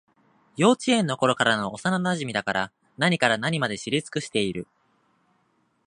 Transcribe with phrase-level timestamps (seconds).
[0.57, 4.67] 幼稚園のころからの幼なじみだから、何から何まで知り尽くしている